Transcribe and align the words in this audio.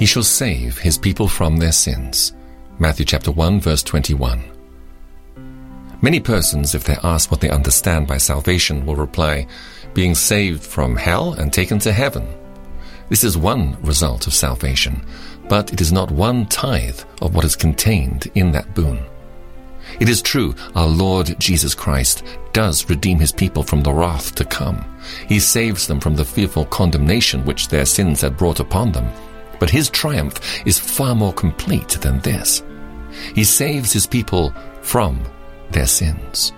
He 0.00 0.06
shall 0.06 0.22
save 0.22 0.78
his 0.78 0.96
people 0.96 1.28
from 1.28 1.58
their 1.58 1.72
sins. 1.72 2.32
Matthew 2.78 3.04
chapter 3.04 3.30
1 3.30 3.60
verse 3.60 3.82
21. 3.82 4.42
Many 6.00 6.20
persons, 6.20 6.74
if 6.74 6.84
they're 6.84 7.04
asked 7.04 7.30
what 7.30 7.42
they 7.42 7.50
understand 7.50 8.06
by 8.06 8.16
salvation, 8.16 8.86
will 8.86 8.96
reply, 8.96 9.46
being 9.92 10.14
saved 10.14 10.62
from 10.62 10.96
hell 10.96 11.34
and 11.34 11.52
taken 11.52 11.78
to 11.80 11.92
heaven. 11.92 12.26
This 13.10 13.24
is 13.24 13.36
one 13.36 13.76
result 13.82 14.26
of 14.26 14.32
salvation, 14.32 15.04
but 15.50 15.70
it 15.70 15.82
is 15.82 15.92
not 15.92 16.10
one 16.10 16.46
tithe 16.46 17.00
of 17.20 17.34
what 17.34 17.44
is 17.44 17.54
contained 17.54 18.30
in 18.34 18.52
that 18.52 18.74
boon. 18.74 19.04
It 20.00 20.08
is 20.08 20.22
true, 20.22 20.54
our 20.74 20.88
Lord 20.88 21.38
Jesus 21.38 21.74
Christ 21.74 22.24
does 22.54 22.88
redeem 22.88 23.18
his 23.18 23.32
people 23.32 23.62
from 23.62 23.82
the 23.82 23.92
wrath 23.92 24.34
to 24.36 24.46
come. 24.46 24.82
He 25.28 25.38
saves 25.38 25.86
them 25.86 26.00
from 26.00 26.16
the 26.16 26.24
fearful 26.24 26.64
condemnation 26.64 27.44
which 27.44 27.68
their 27.68 27.84
sins 27.84 28.22
had 28.22 28.38
brought 28.38 28.60
upon 28.60 28.92
them. 28.92 29.12
But 29.60 29.70
his 29.70 29.88
triumph 29.90 30.40
is 30.66 30.78
far 30.78 31.14
more 31.14 31.32
complete 31.32 31.90
than 32.00 32.18
this. 32.20 32.64
He 33.34 33.44
saves 33.44 33.92
his 33.92 34.06
people 34.06 34.52
from 34.82 35.22
their 35.70 35.86
sins. 35.86 36.52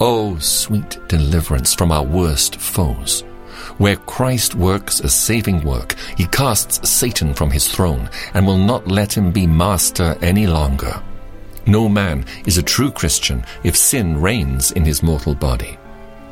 Oh, 0.00 0.38
sweet 0.38 0.98
deliverance 1.08 1.74
from 1.74 1.92
our 1.92 2.04
worst 2.04 2.56
foes. 2.56 3.22
Where 3.78 3.96
Christ 3.96 4.54
works 4.54 5.00
a 5.00 5.08
saving 5.08 5.64
work, 5.64 5.96
he 6.16 6.26
casts 6.26 6.88
Satan 6.88 7.34
from 7.34 7.50
his 7.50 7.68
throne 7.68 8.08
and 8.34 8.46
will 8.46 8.58
not 8.58 8.88
let 8.88 9.16
him 9.16 9.32
be 9.32 9.46
master 9.46 10.16
any 10.22 10.46
longer. 10.46 11.02
No 11.66 11.88
man 11.88 12.24
is 12.46 12.58
a 12.58 12.62
true 12.62 12.90
Christian 12.92 13.44
if 13.64 13.76
sin 13.76 14.20
reigns 14.20 14.70
in 14.72 14.84
his 14.84 15.02
mortal 15.02 15.34
body. 15.34 15.78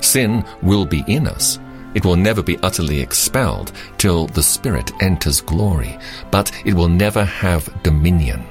Sin 0.01 0.45
will 0.63 0.87
be 0.87 1.03
in 1.09 1.27
us. 1.27 1.59
It 1.95 2.05
will 2.05 2.17
never 2.17 2.43
be 2.43 2.59
utterly 2.59 3.01
expelled 3.01 3.73
till 3.99 4.27
the 4.27 4.43
Spirit 4.43 4.91
enters 5.01 5.41
glory, 5.41 5.99
but 6.31 6.51
it 6.65 6.75
will 6.75 6.89
never 6.89 7.25
have 7.25 7.83
dominion. 7.83 8.45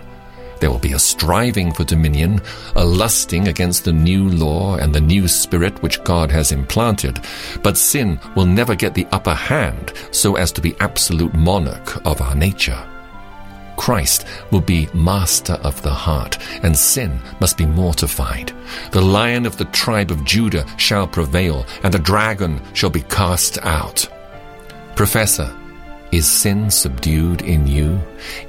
There 0.63 0.71
will 0.71 0.79
be 0.79 0.93
a 0.93 0.99
striving 0.99 1.73
for 1.73 1.83
dominion, 1.83 2.41
a 2.77 2.85
lusting 2.85 3.49
against 3.49 3.83
the 3.83 3.91
new 3.91 4.29
law 4.29 4.77
and 4.77 4.95
the 4.95 5.01
new 5.01 5.27
spirit 5.27 5.83
which 5.83 6.01
God 6.05 6.31
has 6.31 6.53
implanted, 6.53 7.19
but 7.61 7.77
sin 7.77 8.17
will 8.33 8.45
never 8.45 8.73
get 8.73 8.93
the 8.93 9.07
upper 9.11 9.33
hand 9.33 9.91
so 10.11 10.37
as 10.37 10.53
to 10.53 10.61
be 10.61 10.73
absolute 10.79 11.33
monarch 11.33 12.05
of 12.05 12.21
our 12.21 12.33
nature. 12.33 12.81
Christ 13.77 14.25
will 14.51 14.61
be 14.61 14.87
master 14.93 15.53
of 15.63 15.81
the 15.81 15.93
heart, 15.93 16.37
and 16.63 16.77
sin 16.77 17.19
must 17.39 17.57
be 17.57 17.65
mortified. 17.65 18.51
The 18.91 19.01
lion 19.01 19.45
of 19.45 19.57
the 19.57 19.65
tribe 19.65 20.11
of 20.11 20.23
Judah 20.25 20.65
shall 20.77 21.07
prevail, 21.07 21.65
and 21.83 21.93
the 21.93 21.99
dragon 21.99 22.61
shall 22.73 22.89
be 22.89 23.01
cast 23.01 23.57
out. 23.59 24.07
Professor, 24.95 25.53
is 26.11 26.27
sin 26.27 26.69
subdued 26.69 27.41
in 27.41 27.65
you? 27.65 27.99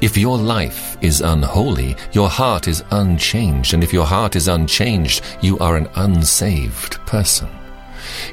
If 0.03 0.19
your 0.19 0.37
life 0.37 0.99
is 1.01 1.23
unholy, 1.23 1.97
your 2.13 2.29
heart 2.29 2.69
is 2.69 2.85
unchanged, 2.91 3.73
and 3.73 3.83
if 3.83 3.91
your 3.91 4.05
heart 4.05 4.37
is 4.37 4.49
unchanged, 4.49 5.23
you 5.41 5.59
are 5.61 5.77
an 5.77 5.89
unsaved 5.95 6.99
person. 7.07 7.49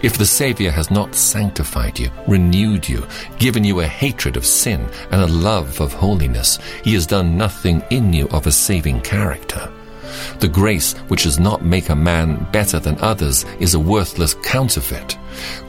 If 0.02 0.18
the 0.18 0.26
Savior 0.26 0.72
has 0.72 0.92
not 0.92 1.16
sanctified 1.16 2.00
you, 2.00 2.10
renewed 2.28 2.88
you, 2.88 3.06
given 3.40 3.64
you 3.64 3.80
a 3.80 3.88
hatred 3.88 4.38
of 4.38 4.46
sin 4.46 4.88
and 5.12 5.22
a 5.22 5.28
love 5.28 5.80
of 5.80 5.94
holiness, 5.94 6.60
he 6.84 6.94
has 6.94 7.08
done 7.08 7.38
nothing 7.38 7.84
in 7.90 8.14
you 8.14 8.28
of 8.30 8.48
a 8.48 8.52
saving 8.52 9.02
character. 9.02 9.72
The 10.40 10.48
grace 10.48 10.94
which 11.08 11.24
does 11.24 11.40
not 11.40 11.64
make 11.64 11.90
a 11.90 11.96
man 11.96 12.48
better 12.52 12.80
than 12.80 12.98
others 13.00 13.46
is 13.60 13.74
a 13.74 13.80
worthless 13.80 14.34
counterfeit. 14.34 15.18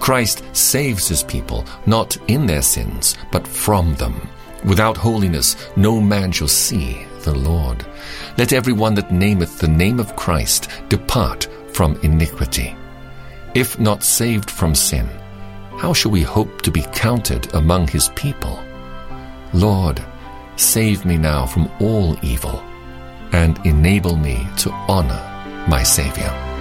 Christ 0.00 0.42
saves 0.53 1.08
his 1.08 1.23
people, 1.23 1.64
not 1.86 2.17
in 2.28 2.47
their 2.47 2.62
sins, 2.62 3.17
but 3.30 3.47
from 3.47 3.95
them. 3.95 4.28
Without 4.64 4.97
holiness, 4.97 5.56
no 5.77 6.00
man 6.00 6.33
shall 6.33 6.48
see 6.48 7.05
the 7.23 7.34
Lord. 7.34 7.84
Let 8.39 8.53
every 8.53 8.73
one 8.73 8.95
that 8.95 9.12
nameth 9.12 9.58
the 9.58 9.68
name 9.68 10.01
of 10.01 10.17
Christ 10.17 10.68
depart 10.89 11.48
from 11.73 11.98
iniquity. 12.02 12.77
If 13.55 13.79
not 13.79 14.02
saved 14.02 14.51
from 14.51 14.74
sin, 14.74 15.07
how 15.77 15.92
shall 15.92 16.11
we 16.11 16.23
hope 16.23 16.63
to 16.63 16.70
be 16.70 16.83
counted 16.92 17.52
among 17.55 17.89
his 17.89 18.08
people? 18.11 18.58
Lord, 19.52 20.02
save 20.57 21.05
me 21.05 21.18
now 21.18 21.45
from 21.45 21.70
all 21.79 22.17
evil 22.23 22.62
and 23.33 23.58
enable 23.67 24.17
me 24.17 24.46
to 24.58 24.70
honor 24.89 25.20
my 25.68 25.83
Savior. 25.83 26.52